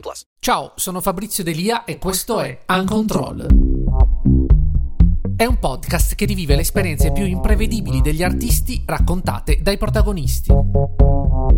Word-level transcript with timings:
plus. 0.00 0.26
Ciao, 0.38 0.72
sono 0.76 1.00
Fabrizio 1.00 1.44
Delia 1.44 1.84
e 1.84 1.98
questo 1.98 2.40
è 2.40 2.58
Uncontrol. 2.68 3.46
È 5.36 5.44
un 5.44 5.58
podcast 5.58 6.14
che 6.14 6.26
rivive 6.26 6.54
le 6.54 6.60
esperienze 6.60 7.10
più 7.10 7.24
imprevedibili 7.24 8.00
degli 8.00 8.22
artisti 8.22 8.82
raccontate 8.86 9.58
dai 9.60 9.76
protagonisti. 9.76 10.52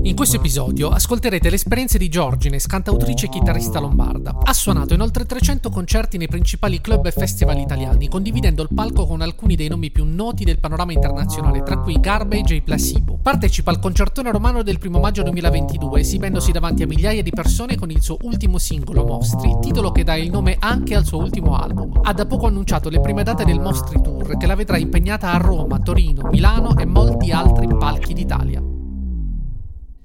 In 0.06 0.14
questo 0.14 0.36
episodio 0.36 0.90
ascolterete 0.90 1.48
le 1.50 1.56
esperienze 1.56 1.98
di 1.98 2.08
Giorgines, 2.08 2.68
cantautrice 2.68 3.26
e 3.26 3.28
chitarrista 3.28 3.80
lombarda. 3.80 4.38
Ha 4.40 4.52
suonato 4.52 4.94
in 4.94 5.00
oltre 5.00 5.26
300 5.26 5.68
concerti 5.68 6.16
nei 6.16 6.28
principali 6.28 6.80
club 6.80 7.06
e 7.06 7.10
festival 7.10 7.58
italiani, 7.58 8.06
condividendo 8.06 8.62
il 8.62 8.68
palco 8.72 9.04
con 9.04 9.20
alcuni 9.20 9.56
dei 9.56 9.66
nomi 9.66 9.90
più 9.90 10.04
noti 10.04 10.44
del 10.44 10.60
panorama 10.60 10.92
internazionale, 10.92 11.64
tra 11.64 11.78
cui 11.78 11.98
Garbage 11.98 12.54
e 12.54 12.62
Placebo. 12.62 13.18
Partecipa 13.20 13.72
al 13.72 13.80
concertone 13.80 14.30
romano 14.30 14.62
del 14.62 14.78
1 14.80 15.00
maggio 15.00 15.24
2022, 15.24 15.98
esibendosi 15.98 16.52
davanti 16.52 16.84
a 16.84 16.86
migliaia 16.86 17.24
di 17.24 17.30
persone 17.30 17.74
con 17.74 17.90
il 17.90 18.00
suo 18.00 18.16
ultimo 18.22 18.58
singolo, 18.58 19.04
Mostri, 19.04 19.56
titolo 19.60 19.90
che 19.90 20.04
dà 20.04 20.14
il 20.14 20.30
nome 20.30 20.54
anche 20.60 20.94
al 20.94 21.04
suo 21.04 21.18
ultimo 21.18 21.56
album. 21.56 21.98
Ha 22.04 22.12
da 22.12 22.26
poco 22.26 22.46
annunciato 22.46 22.90
le 22.90 23.00
prime 23.00 23.24
date 23.24 23.44
del 23.44 23.58
Mostri 23.58 24.00
Tour, 24.00 24.36
che 24.36 24.46
la 24.46 24.54
vedrà 24.54 24.78
impegnata 24.78 25.32
a 25.32 25.38
Roma, 25.38 25.80
Torino, 25.80 26.28
Milano 26.30 26.76
e 26.78 26.84
molti 26.84 27.32
altri 27.32 27.66
palchi 27.66 28.14
d'Italia. 28.14 28.62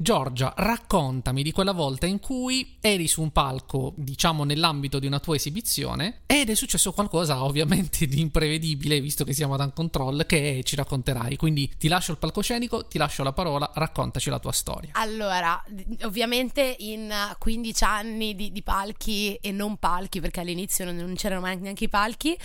Giorgia, 0.01 0.51
raccontami 0.57 1.43
di 1.43 1.51
quella 1.51 1.73
volta 1.73 2.07
in 2.07 2.19
cui 2.19 2.77
eri 2.81 3.07
su 3.07 3.21
un 3.21 3.31
palco, 3.31 3.93
diciamo 3.95 4.43
nell'ambito 4.43 4.97
di 4.97 5.05
una 5.05 5.19
tua 5.19 5.35
esibizione, 5.35 6.21
ed 6.25 6.49
è 6.49 6.55
successo 6.55 6.91
qualcosa 6.91 7.43
ovviamente 7.43 8.07
di 8.07 8.19
imprevedibile, 8.19 8.99
visto 8.99 9.23
che 9.23 9.33
siamo 9.33 9.53
ad 9.53 9.59
Uncontrol, 9.59 10.25
che 10.25 10.61
ci 10.63 10.75
racconterai. 10.75 11.35
Quindi 11.35 11.71
ti 11.77 11.87
lascio 11.87 12.13
il 12.13 12.17
palcoscenico, 12.17 12.87
ti 12.87 12.97
lascio 12.97 13.21
la 13.21 13.31
parola, 13.31 13.69
raccontaci 13.75 14.31
la 14.31 14.39
tua 14.39 14.51
storia. 14.51 14.89
Allora, 14.93 15.63
ovviamente 16.01 16.75
in 16.79 17.13
15 17.37 17.83
anni 17.83 18.33
di, 18.33 18.51
di 18.51 18.63
palchi 18.63 19.35
e 19.35 19.51
non 19.51 19.77
palchi, 19.77 20.19
perché 20.19 20.39
all'inizio 20.39 20.83
non, 20.83 20.95
non 20.95 21.13
c'erano 21.13 21.45
neanche 21.45 21.83
i 21.83 21.89
palchi, 21.89 22.35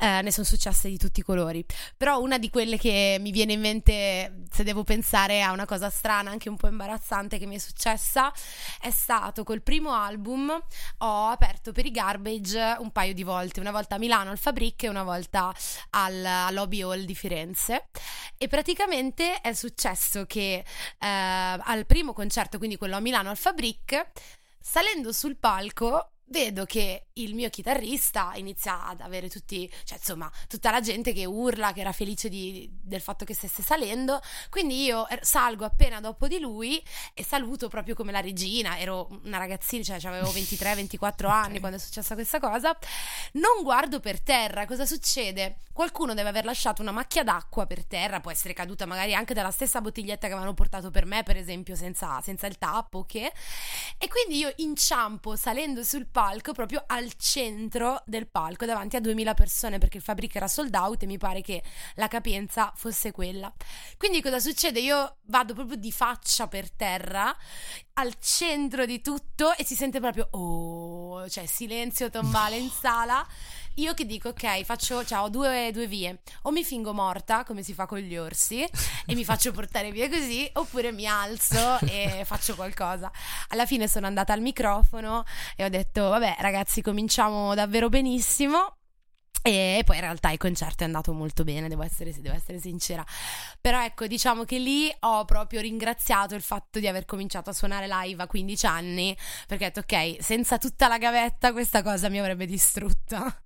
eh, 0.00 0.20
ne 0.20 0.30
sono 0.30 0.44
successe 0.44 0.90
di 0.90 0.98
tutti 0.98 1.20
i 1.20 1.22
colori. 1.22 1.64
Però 1.96 2.20
una 2.20 2.36
di 2.36 2.50
quelle 2.50 2.76
che 2.76 3.16
mi 3.20 3.30
viene 3.30 3.54
in 3.54 3.60
mente, 3.60 4.42
se 4.50 4.64
devo 4.64 4.84
pensare 4.84 5.40
a 5.40 5.52
una 5.52 5.64
cosa 5.64 5.88
strana, 5.88 6.30
anche 6.30 6.50
un 6.50 6.56
po' 6.56 6.68
imbarazzante, 6.68 7.04
imbarazzante 7.06 7.38
che 7.38 7.46
mi 7.46 7.54
è 7.54 7.58
successa. 7.58 8.32
È 8.80 8.90
stato 8.90 9.44
col 9.44 9.62
primo 9.62 9.92
album 9.92 10.50
ho 10.98 11.26
aperto 11.28 11.72
per 11.72 11.86
i 11.86 11.90
Garbage 11.90 12.76
un 12.80 12.90
paio 12.90 13.14
di 13.14 13.22
volte, 13.22 13.60
una 13.60 13.70
volta 13.70 13.94
a 13.94 13.98
Milano 13.98 14.30
al 14.30 14.38
Fabric 14.38 14.82
e 14.82 14.88
una 14.88 15.04
volta 15.04 15.54
al 15.90 16.52
Lobby 16.52 16.82
Hall 16.82 17.04
di 17.04 17.14
Firenze. 17.14 17.88
E 18.36 18.48
praticamente 18.48 19.40
è 19.40 19.52
successo 19.52 20.26
che 20.26 20.64
eh, 20.98 21.06
al 21.06 21.86
primo 21.86 22.12
concerto, 22.12 22.58
quindi 22.58 22.76
quello 22.76 22.96
a 22.96 23.00
Milano 23.00 23.30
al 23.30 23.36
Fabric, 23.36 24.10
salendo 24.58 25.12
sul 25.12 25.36
palco 25.36 26.15
vedo 26.28 26.64
che 26.64 27.06
il 27.14 27.34
mio 27.34 27.48
chitarrista 27.50 28.32
inizia 28.34 28.86
ad 28.86 29.00
avere 29.00 29.28
tutti, 29.28 29.70
cioè 29.84 29.98
insomma, 29.98 30.30
tutta 30.48 30.70
la 30.70 30.80
gente 30.80 31.12
che 31.12 31.24
urla, 31.24 31.72
che 31.72 31.80
era 31.80 31.92
felice 31.92 32.28
di, 32.28 32.68
del 32.82 33.00
fatto 33.00 33.24
che 33.24 33.34
stesse 33.34 33.62
salendo. 33.62 34.20
Quindi 34.50 34.84
io 34.84 35.06
er, 35.08 35.24
salgo 35.24 35.64
appena 35.64 36.00
dopo 36.00 36.26
di 36.28 36.38
lui 36.38 36.82
e 37.14 37.24
saluto 37.24 37.68
proprio 37.68 37.94
come 37.94 38.12
la 38.12 38.20
regina. 38.20 38.78
Ero 38.78 39.08
una 39.24 39.38
ragazzina, 39.38 39.98
cioè 39.98 40.10
avevo 40.10 40.30
23-24 40.30 41.26
anni 41.30 41.46
okay. 41.46 41.60
quando 41.60 41.76
è 41.78 41.80
successa 41.80 42.14
questa 42.14 42.40
cosa. 42.40 42.76
Non 43.32 43.62
guardo 43.62 44.00
per 44.00 44.20
terra, 44.20 44.66
cosa 44.66 44.84
succede? 44.84 45.60
Qualcuno 45.72 46.14
deve 46.14 46.30
aver 46.30 46.44
lasciato 46.44 46.80
una 46.80 46.90
macchia 46.90 47.22
d'acqua 47.22 47.66
per 47.66 47.84
terra, 47.84 48.20
può 48.20 48.30
essere 48.30 48.54
caduta 48.54 48.86
magari 48.86 49.14
anche 49.14 49.34
dalla 49.34 49.50
stessa 49.50 49.80
bottiglietta 49.80 50.26
che 50.26 50.32
avevano 50.32 50.54
portato 50.54 50.90
per 50.90 51.04
me, 51.04 51.22
per 51.22 51.36
esempio, 51.36 51.76
senza, 51.76 52.20
senza 52.22 52.46
il 52.46 52.56
tappo, 52.58 53.04
che. 53.04 53.30
E 53.98 54.08
quindi 54.08 54.36
io 54.36 54.52
inciampo 54.56 55.36
salendo 55.36 55.82
sul 55.82 56.06
palco 56.06 56.52
proprio 56.52 56.84
al 56.86 57.14
centro 57.16 58.02
del 58.04 58.28
palco 58.28 58.66
davanti 58.66 58.96
a 58.96 59.00
2000 59.00 59.32
persone 59.32 59.78
perché 59.78 59.96
il 59.96 60.02
Fabric 60.02 60.34
era 60.36 60.48
sold 60.48 60.74
out 60.74 61.02
e 61.02 61.06
mi 61.06 61.16
pare 61.16 61.40
che 61.40 61.62
la 61.94 62.06
capienza 62.06 62.72
fosse 62.76 63.10
quella. 63.10 63.50
Quindi 63.96 64.20
cosa 64.20 64.38
succede? 64.38 64.80
Io 64.80 65.16
vado 65.22 65.54
proprio 65.54 65.78
di 65.78 65.90
faccia 65.92 66.46
per 66.46 66.70
terra 66.70 67.34
al 67.94 68.18
centro 68.20 68.84
di 68.84 69.00
tutto 69.00 69.56
e 69.56 69.64
si 69.64 69.74
sente 69.74 69.98
proprio 69.98 70.28
oh, 70.32 71.26
cioè 71.30 71.46
silenzio 71.46 72.10
tombale 72.10 72.56
in 72.56 72.68
sala 72.68 73.26
io 73.76 73.94
che 73.94 74.06
dico, 74.06 74.28
ok, 74.28 74.62
faccio, 74.62 75.04
cioè, 75.04 75.20
ho 75.20 75.28
due, 75.28 75.70
due, 75.72 75.86
vie. 75.86 76.20
O 76.42 76.50
mi 76.50 76.64
fingo 76.64 76.92
morta, 76.92 77.44
come 77.44 77.62
si 77.62 77.74
fa 77.74 77.86
con 77.86 77.98
gli 77.98 78.16
orsi, 78.16 78.62
e 79.06 79.14
mi 79.14 79.24
faccio 79.24 79.52
portare 79.52 79.90
via 79.90 80.08
così, 80.08 80.48
oppure 80.54 80.92
mi 80.92 81.06
alzo 81.06 81.78
e 81.80 82.22
faccio 82.26 82.54
qualcosa. 82.54 83.10
Alla 83.48 83.66
fine 83.66 83.88
sono 83.88 84.06
andata 84.06 84.32
al 84.32 84.40
microfono 84.40 85.24
e 85.56 85.64
ho 85.64 85.68
detto, 85.68 86.08
vabbè, 86.08 86.36
ragazzi, 86.38 86.82
cominciamo 86.82 87.54
davvero 87.54 87.88
benissimo. 87.88 88.76
E 89.42 89.82
poi 89.84 89.96
in 89.96 90.02
realtà 90.02 90.30
il 90.30 90.38
concerto 90.38 90.82
è 90.82 90.86
andato 90.86 91.12
molto 91.12 91.44
bene, 91.44 91.68
devo 91.68 91.84
essere, 91.84 92.12
devo 92.20 92.34
essere, 92.34 92.58
sincera. 92.58 93.04
Però 93.60 93.80
ecco, 93.80 94.08
diciamo 94.08 94.44
che 94.44 94.58
lì 94.58 94.92
ho 95.00 95.24
proprio 95.24 95.60
ringraziato 95.60 96.34
il 96.34 96.42
fatto 96.42 96.80
di 96.80 96.88
aver 96.88 97.04
cominciato 97.04 97.50
a 97.50 97.52
suonare 97.52 97.86
live 97.86 98.22
a 98.24 98.26
15 98.26 98.66
anni, 98.66 99.16
perché 99.46 99.66
ho 99.66 99.70
detto 99.72 99.80
ok, 99.80 100.16
senza 100.20 100.58
tutta 100.58 100.88
la 100.88 100.98
gavetta 100.98 101.52
questa 101.52 101.82
cosa 101.82 102.08
mi 102.08 102.18
avrebbe 102.18 102.46
distrutta. 102.46 103.45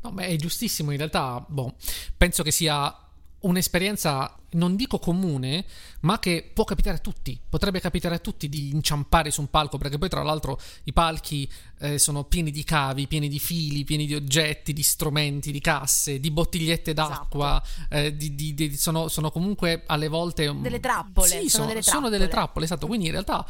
No, 0.00 0.10
ma 0.12 0.22
è 0.22 0.36
giustissimo, 0.36 0.90
in 0.92 0.98
realtà, 0.98 1.44
boh, 1.46 1.74
penso 2.16 2.42
che 2.42 2.50
sia 2.52 2.94
un'esperienza, 3.40 4.36
non 4.52 4.74
dico 4.74 4.98
comune, 4.98 5.64
ma 6.00 6.18
che 6.18 6.50
può 6.52 6.64
capitare 6.64 6.96
a 6.96 7.00
tutti. 7.00 7.38
Potrebbe 7.48 7.78
capitare 7.78 8.16
a 8.16 8.18
tutti 8.18 8.48
di 8.48 8.70
inciampare 8.70 9.30
su 9.30 9.40
un 9.40 9.48
palco, 9.48 9.78
perché 9.78 9.98
poi 9.98 10.08
tra 10.08 10.22
l'altro 10.22 10.58
i 10.84 10.92
palchi 10.92 11.48
eh, 11.80 11.98
sono 11.98 12.24
pieni 12.24 12.50
di 12.50 12.64
cavi, 12.64 13.06
pieni 13.06 13.28
di 13.28 13.38
fili, 13.38 13.84
pieni 13.84 14.06
di 14.06 14.14
oggetti, 14.14 14.72
di 14.72 14.82
strumenti, 14.82 15.52
di 15.52 15.60
casse, 15.60 16.18
di 16.18 16.30
bottigliette 16.30 16.94
d'acqua, 16.94 17.62
esatto. 17.62 17.94
eh, 17.94 18.16
di, 18.16 18.34
di, 18.34 18.54
di, 18.54 18.76
sono, 18.76 19.08
sono, 19.08 19.30
comunque 19.30 19.84
alle 19.86 20.08
volte... 20.08 20.52
Delle 20.60 20.80
trappole. 20.80 21.28
Sì, 21.28 21.48
sono, 21.48 21.48
sono, 21.48 21.66
delle 21.66 21.80
trappole. 21.80 21.96
sono 21.96 22.08
delle 22.08 22.28
trappole, 22.28 22.64
esatto. 22.64 22.86
Quindi 22.86 23.06
in 23.06 23.12
realtà 23.12 23.46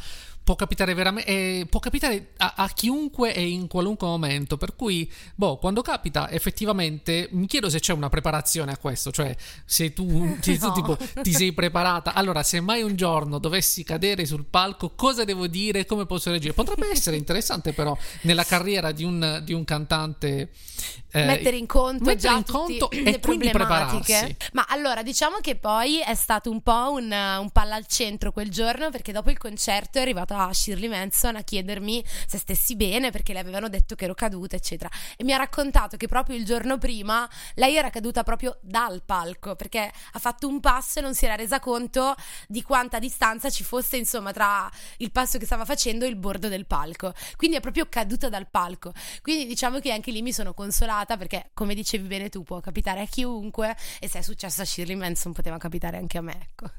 può 0.49 0.55
capitare 0.55 0.95
veramente 0.95 1.29
eh, 1.29 1.67
può 1.69 1.79
capitare 1.79 2.31
a, 2.37 2.53
a, 2.57 2.69
chiunque 2.69 3.35
e 3.35 3.47
in 3.47 3.67
qualunque 3.67 4.07
momento 4.07 4.57
per 4.57 4.75
cui 4.75 5.07
boh 5.35 5.57
quando 5.57 5.83
capita 5.83 6.27
effettivamente 6.31 7.29
mi 7.33 7.45
chiedo 7.45 7.69
se 7.69 7.79
c'è 7.79 7.93
una 7.93 8.09
preparazione 8.09 8.71
a 8.71 8.77
questo 8.77 9.11
cioè 9.11 9.35
se 9.65 9.93
tu, 9.93 10.37
se 10.41 10.57
no. 10.59 10.71
tipo, 10.71 10.97
ti 11.21 11.33
sei 11.33 11.53
preparata. 11.53 12.13
Allora 12.13 12.43
se 12.43 12.59
mai 12.61 12.81
un 12.81 12.95
giorno 12.95 13.37
dovessi 13.37 13.83
cadere 13.83 14.25
sul 14.25 14.45
palco 14.45 14.93
cosa 14.95 15.23
devo 15.23 15.47
dire? 15.47 15.85
Come 15.85 16.05
posso 16.05 16.29
reagire? 16.29 16.53
Potrebbe 16.53 16.89
essere 16.89 17.15
interessante 17.15 17.73
però 17.73 17.95
nella 18.21 18.43
carriera 18.43 18.91
di 18.91 19.03
un, 19.03 19.41
di 19.43 19.53
un 19.53 19.63
cantante 19.63 20.49
eh, 21.11 21.25
mettere 21.25 21.57
in 21.57 21.65
conto 21.65 22.03
mettere 22.05 22.17
già 22.17 22.33
in 22.33 22.45
conto 22.45 22.89
e 22.91 23.19
quindi 23.19 23.49
prepararsi 23.49 24.35
ma 24.53 24.65
allora 24.69 25.03
diciamo 25.03 25.37
che 25.41 25.55
poi 25.55 25.99
è 26.01 26.15
stato 26.15 26.49
un 26.49 26.61
po' 26.61 26.91
un, 26.91 27.11
un 27.11 27.49
palla 27.51 27.75
al 27.75 27.87
centro 27.87 28.31
quel 28.31 28.49
giorno 28.49 28.89
perché 28.89 29.11
dopo 29.11 29.29
il 29.29 29.37
concerto 29.37 29.97
è 29.97 30.01
arrivata 30.01 30.51
Shirley 30.53 30.89
Manson 30.89 31.35
a 31.35 31.41
chiedermi 31.41 32.03
se 32.27 32.37
stessi 32.37 32.75
bene 32.75 33.11
perché 33.11 33.33
le 33.33 33.39
avevano 33.39 33.69
detto 33.69 33.95
che 33.95 34.05
ero 34.05 34.13
caduta, 34.13 34.55
eccetera. 34.55 34.89
E 35.15 35.23
mi 35.23 35.33
ha 35.33 35.37
raccontato 35.37 35.97
che 35.97 36.07
proprio 36.07 36.35
il 36.35 36.45
giorno 36.45 36.77
prima 36.77 37.27
lei 37.55 37.75
era 37.75 37.89
caduta 37.89 38.23
proprio 38.23 38.57
dal 38.61 39.01
palco 39.03 39.55
perché 39.55 39.91
ha 40.11 40.19
fatto 40.19 40.47
un 40.47 40.59
passo 40.59 40.99
e 40.99 41.01
non 41.01 41.15
si 41.15 41.25
era 41.25 41.35
resa 41.35 41.59
conto 41.59 42.15
di 42.47 42.61
quanta 42.61 42.99
distanza 42.99 43.49
ci 43.49 43.63
fosse, 43.63 43.97
insomma, 43.97 44.31
tra 44.31 44.69
il 44.97 45.11
passo 45.11 45.37
che 45.37 45.45
stava 45.45 45.65
facendo 45.65 46.05
e 46.05 46.09
il 46.09 46.15
bordo 46.15 46.47
del 46.47 46.65
palco. 46.65 47.13
Quindi 47.35 47.57
è 47.57 47.59
proprio 47.59 47.87
caduta 47.89 48.29
dal 48.29 48.47
palco. 48.49 48.93
Quindi 49.21 49.45
diciamo 49.45 49.79
che 49.79 49.91
anche 49.91 50.11
lì 50.11 50.21
mi 50.21 50.33
sono 50.33 50.53
consolata 50.53 50.98
perché, 51.05 51.49
come 51.53 51.73
dicevi 51.75 52.07
bene 52.07 52.29
tu, 52.29 52.43
può 52.43 52.59
capitare 52.59 53.01
a 53.01 53.05
chiunque 53.05 53.75
e 53.99 54.07
se 54.07 54.19
è 54.19 54.21
successo 54.21 54.61
a 54.61 54.65
Shirley 54.65 54.95
Manson 54.95 55.33
poteva 55.33 55.57
capitare 55.57 55.97
anche 55.97 56.17
a 56.17 56.21
me, 56.21 56.39
ecco. 56.41 56.71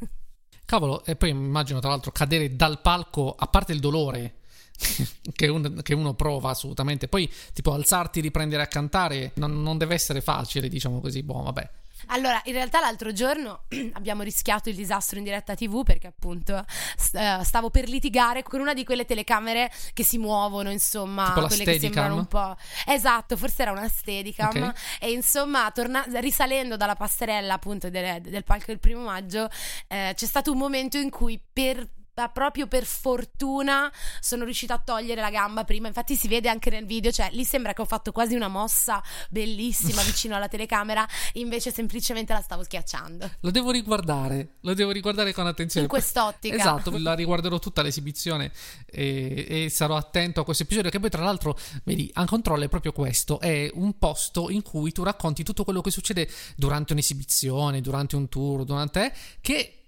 Cavolo, 0.64 1.05
e 1.05 1.17
poi 1.17 1.31
immagino 1.31 1.81
tra 1.81 1.88
l'altro 1.88 2.12
cadere 2.12 2.55
dal 2.55 2.81
palco, 2.81 3.34
a 3.37 3.46
parte 3.49 3.72
il 3.72 3.81
dolore 3.81 4.37
che, 5.34 5.49
un, 5.49 5.81
che, 5.82 5.94
uno 5.94 6.14
prova 6.14 6.50
assolutamente, 6.50 7.08
poi 7.08 7.31
tipo 7.52 7.72
alzarti, 7.72 8.20
riprendere 8.20 8.62
a 8.62 8.67
cantare, 8.67 9.32
non, 9.34 9.62
non, 9.62 9.78
deve 9.78 9.94
essere 9.94 10.20
facile, 10.20 10.69
diciamo 10.69 11.00
così, 11.00 11.22
boh, 11.22 11.43
vabbè. 11.43 11.70
Allora, 12.06 12.41
in 12.44 12.52
realtà 12.52 12.81
l'altro 12.81 13.12
giorno 13.12 13.64
abbiamo 13.94 14.23
rischiato 14.23 14.69
il 14.69 14.75
disastro 14.75 15.19
in 15.19 15.25
diretta 15.25 15.55
TV 15.55 15.82
perché 15.82 16.06
appunto 16.06 16.64
eh, 17.12 17.41
stavo 17.43 17.70
per 17.70 17.88
litigare 17.88 18.43
con 18.43 18.61
una 18.61 18.75
di 18.75 18.85
quelle 18.85 19.05
telecamere 19.05 19.70
che 19.93 20.05
si 20.05 20.19
muovono, 20.19 20.70
insomma, 20.70 21.32
Tipo 21.35 21.47
quelle 21.47 21.64
che 21.64 21.79
sembrano 21.79 22.17
un 22.17 22.26
po'... 22.26 22.56
Esatto, 22.87 23.37
forse 23.37 23.62
era 23.62 23.73
una 23.73 23.88
Steadicam. 23.88 24.49
Ok. 24.49 24.73
e 25.00 25.11
insomma, 25.12 25.70
torna- 25.73 26.05
risalendo 26.14 26.76
dalla 26.76 26.97
passerella 26.97 27.55
appunto 27.55 27.91
del, 27.91 28.20
del 28.20 28.44
palco 28.44 28.67
del 28.67 28.79
primo 28.79 29.03
maggio, 29.03 29.49
eh, 29.88 30.12
c'è 30.14 30.26
stato 30.26 30.53
un 30.53 30.58
momento 30.58 30.99
in 30.99 31.11
cui 31.11 31.41
per 31.53 31.87
proprio 32.32 32.66
per 32.66 32.84
fortuna 32.84 33.90
sono 34.20 34.44
riuscita 34.44 34.74
a 34.74 34.78
togliere 34.78 35.20
la 35.20 35.30
gamba 35.30 35.64
prima 35.64 35.88
infatti 35.88 36.16
si 36.16 36.28
vede 36.28 36.48
anche 36.48 36.70
nel 36.70 36.84
video 36.84 37.10
cioè 37.10 37.30
lì 37.32 37.44
sembra 37.44 37.72
che 37.72 37.82
ho 37.82 37.86
fatto 37.86 38.12
quasi 38.12 38.34
una 38.34 38.48
mossa 38.48 39.02
bellissima 39.30 40.02
vicino 40.04 40.36
alla 40.36 40.48
telecamera 40.48 41.06
invece 41.34 41.72
semplicemente 41.72 42.32
la 42.32 42.40
stavo 42.40 42.62
schiacciando 42.62 43.30
Lo 43.40 43.50
devo 43.50 43.70
riguardare, 43.70 44.56
lo 44.60 44.74
devo 44.74 44.90
riguardare 44.90 45.32
con 45.32 45.46
attenzione. 45.46 45.86
in 45.86 45.90
quest'ottica 45.90 46.56
Esatto, 46.60 46.96
la 46.98 47.14
riguarderò 47.14 47.58
tutta 47.58 47.82
l'esibizione 47.82 48.52
e, 48.86 49.46
e 49.48 49.70
sarò 49.70 49.96
attento 49.96 50.40
a 50.40 50.44
questo 50.44 50.64
episodio. 50.64 50.90
Che 50.90 51.00
poi, 51.00 51.10
tra 51.10 51.22
l'altro, 51.22 51.58
vedi, 51.84 52.10
Uncontrol 52.14 52.62
è 52.62 52.68
proprio 52.68 52.92
questo: 52.92 53.40
è 53.40 53.70
un 53.74 53.98
posto 53.98 54.50
in 54.50 54.62
cui 54.62 54.92
tu 54.92 55.02
racconti 55.02 55.42
tutto 55.42 55.64
quello 55.64 55.80
che 55.80 55.90
succede 55.90 56.28
durante 56.56 56.92
un'esibizione, 56.92 57.80
durante 57.80 58.16
un 58.16 58.28
tour, 58.28 58.64
durante 58.64 59.12
che 59.40 59.80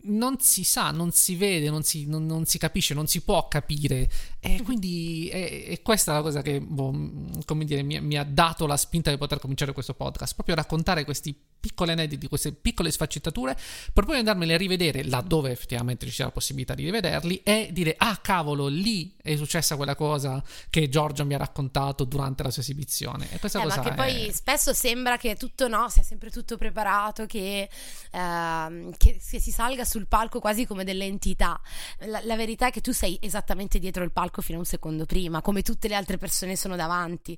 non 0.00 0.38
si 0.40 0.64
sa, 0.64 0.90
non 0.90 1.10
si 1.10 1.34
vede, 1.36 1.70
non 1.70 1.82
si, 1.82 2.06
non- 2.06 2.24
non 2.24 2.46
si 2.46 2.58
capisce, 2.58 2.94
non 2.94 3.06
si 3.06 3.20
può 3.22 3.48
capire. 3.48 4.08
E 4.40 4.62
quindi 4.62 5.28
è, 5.28 5.66
è 5.66 5.82
questa 5.82 6.12
la 6.12 6.22
cosa 6.22 6.40
che, 6.42 6.60
boh, 6.60 6.92
mh, 6.92 7.44
come 7.44 7.64
dire, 7.64 7.82
mi, 7.82 8.00
mi 8.00 8.16
ha 8.16 8.24
dato 8.24 8.66
la 8.66 8.76
spinta 8.76 9.10
di 9.10 9.18
poter 9.18 9.40
cominciare 9.40 9.72
questo 9.72 9.94
podcast. 9.94 10.34
Proprio 10.34 10.54
raccontare 10.54 11.04
questi 11.04 11.34
piccoli 11.60 11.90
aneddoti, 11.92 12.28
queste 12.28 12.52
piccole 12.52 12.90
sfaccettature, 12.90 13.56
per 13.92 14.04
poi 14.04 14.18
andarmeli 14.18 14.52
a 14.52 14.56
rivedere 14.56 15.04
laddove 15.04 15.50
effettivamente 15.50 16.06
ci 16.06 16.12
sia 16.12 16.24
la 16.26 16.30
possibilità 16.30 16.74
di 16.74 16.84
rivederli 16.84 17.40
e 17.42 17.68
dire, 17.72 17.94
ah 17.96 18.16
cavolo, 18.18 18.66
lì 18.68 19.14
è 19.20 19.36
successa 19.36 19.76
quella 19.76 19.94
cosa 19.94 20.42
che 20.70 20.88
Giorgio 20.88 21.24
mi 21.24 21.34
ha 21.34 21.38
raccontato 21.38 22.04
durante 22.04 22.42
la 22.42 22.50
sua 22.50 22.62
esibizione. 22.62 23.30
E 23.32 23.38
questa 23.38 23.60
Eh, 23.60 23.62
cosa 23.64 23.76
ma 23.76 23.82
che 23.82 23.94
poi 23.94 24.26
è- 24.26 24.32
spesso 24.32 24.72
sembra 24.72 25.16
che 25.16 25.36
tutto 25.36 25.68
no, 25.68 25.88
sia 25.88 26.02
sempre 26.02 26.30
tutto 26.30 26.56
preparato, 26.56 27.26
che, 27.26 27.68
ehm, 28.12 28.92
che- 28.96 29.18
che 29.18 29.40
si 29.40 29.50
salga 29.50 29.84
sul 29.84 30.06
palco 30.06 30.40
quasi 30.40 30.66
come 30.66 30.84
delle 30.84 31.04
entità. 31.04 31.60
La, 32.06 32.20
la 32.24 32.36
verità 32.36 32.68
è 32.68 32.70
che 32.70 32.80
tu 32.80 32.92
sei 32.92 33.18
esattamente 33.20 33.78
dietro 33.78 34.04
il 34.04 34.12
palco 34.12 34.42
fino 34.42 34.56
a 34.58 34.60
un 34.60 34.66
secondo 34.66 35.04
prima, 35.06 35.40
come 35.42 35.62
tutte 35.62 35.88
le 35.88 35.94
altre 35.94 36.18
persone 36.18 36.56
sono 36.56 36.76
davanti. 36.76 37.36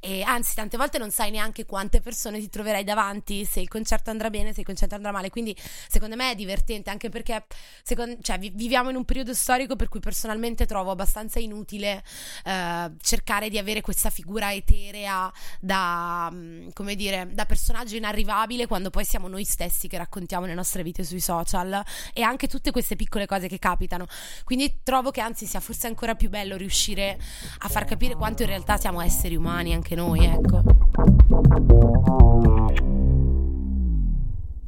E 0.00 0.22
anzi, 0.22 0.54
tante 0.54 0.76
volte 0.76 0.98
non 0.98 1.10
sai 1.10 1.30
neanche 1.30 1.64
quante 1.66 2.00
persone 2.00 2.38
ti 2.40 2.48
troverai 2.48 2.84
davanti, 2.84 3.44
se 3.44 3.61
il 3.62 3.68
concerto 3.68 4.10
andrà 4.10 4.30
bene, 4.30 4.52
se 4.52 4.60
il 4.60 4.66
concerto 4.66 4.94
andrà 4.94 5.12
male. 5.12 5.30
Quindi, 5.30 5.56
secondo 5.88 6.16
me 6.16 6.32
è 6.32 6.34
divertente 6.34 6.90
anche 6.90 7.08
perché 7.08 7.44
secon- 7.82 8.18
cioè, 8.20 8.38
vi- 8.38 8.52
viviamo 8.54 8.90
in 8.90 8.96
un 8.96 9.04
periodo 9.04 9.34
storico 9.34 9.76
per 9.76 9.88
cui 9.88 10.00
personalmente 10.00 10.66
trovo 10.66 10.90
abbastanza 10.90 11.38
inutile 11.38 12.02
eh, 12.44 12.90
cercare 13.00 13.48
di 13.48 13.58
avere 13.58 13.80
questa 13.80 14.10
figura 14.10 14.52
eterea 14.52 15.32
da, 15.60 16.28
mm, 16.32 16.68
come 16.72 16.94
dire, 16.94 17.28
da 17.32 17.44
personaggio 17.44 17.96
inarrivabile 17.96 18.66
quando 18.66 18.90
poi 18.90 19.04
siamo 19.04 19.28
noi 19.28 19.44
stessi 19.44 19.88
che 19.88 19.96
raccontiamo 19.98 20.46
le 20.46 20.54
nostre 20.54 20.82
vite 20.82 21.04
sui 21.04 21.20
social 21.20 21.82
e 22.12 22.22
anche 22.22 22.48
tutte 22.48 22.70
queste 22.70 22.96
piccole 22.96 23.26
cose 23.26 23.48
che 23.48 23.58
capitano. 23.58 24.06
Quindi 24.44 24.80
trovo 24.82 25.10
che 25.10 25.20
anzi 25.20 25.46
sia 25.46 25.60
forse 25.60 25.86
ancora 25.86 26.14
più 26.14 26.28
bello 26.28 26.56
riuscire 26.56 27.18
a 27.58 27.68
far 27.68 27.84
capire 27.84 28.14
quanto 28.14 28.42
in 28.42 28.48
realtà 28.48 28.76
siamo 28.76 29.00
esseri 29.00 29.36
umani 29.36 29.74
anche 29.74 29.94
noi, 29.94 30.24
ecco. 30.24 32.01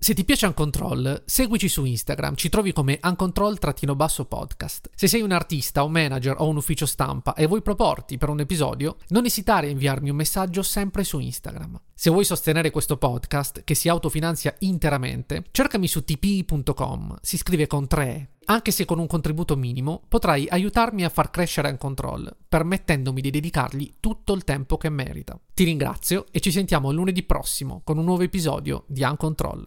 Se 0.05 0.13
ti 0.13 0.27
piace 0.27 0.45
Uncontrol, 0.45 1.23
seguici 1.25 1.67
su 1.67 1.83
Instagram, 1.83 2.35
ci 2.35 2.51
trovi 2.51 2.75
come 2.75 3.01
Uncontrol-podcast. 3.03 4.91
Se 4.95 5.07
sei 5.07 5.23
un 5.23 5.33
artista, 5.33 5.83
un 5.83 5.93
manager 5.93 6.35
o 6.41 6.47
un 6.47 6.59
ufficio 6.59 6.85
stampa 6.85 7.33
e 7.33 7.47
vuoi 7.47 7.63
proporti 7.63 8.19
per 8.19 8.29
un 8.29 8.41
episodio, 8.41 8.99
non 9.09 9.25
esitare 9.25 9.69
a 9.69 9.71
inviarmi 9.71 10.11
un 10.11 10.17
messaggio 10.17 10.63
sempre 10.63 11.05
su 11.05 11.21
Instagram. 11.21 11.81
Se 11.95 12.11
vuoi 12.11 12.27
sostenere 12.27 12.71
questo 12.71 12.99
podcast, 12.99 13.65
che 13.65 13.75
si 13.75 13.89
autofinanzia 13.89 14.55
interamente, 14.59 15.45
cercami 15.51 15.89
su 15.89 16.05
tpi.com, 16.05 17.17
si 17.23 17.39
scrive 17.39 17.67
con 17.67 17.87
3 17.87 18.29
anche 18.47 18.73
se 18.73 18.85
con 18.85 18.99
un 18.99 19.07
contributo 19.07 19.57
minimo, 19.57 20.03
potrai 20.07 20.47
aiutarmi 20.47 21.03
a 21.03 21.09
far 21.09 21.31
crescere 21.31 21.71
Uncontrol, 21.71 22.37
permettendomi 22.47 23.23
di 23.23 23.31
dedicargli 23.31 23.95
tutto 24.01 24.35
il 24.35 24.45
tempo 24.45 24.77
che 24.77 24.91
merita. 24.91 25.41
Ti 25.55 25.65
ringrazio 25.65 26.27
e 26.31 26.41
ci 26.41 26.51
sentiamo 26.51 26.93
lunedì 26.93 27.23
prossimo 27.23 27.81
con 27.83 27.97
un 27.97 28.05
nuovo 28.05 28.23
episodio 28.23 28.85
di 28.87 29.03
Uncontrol. 29.03 29.67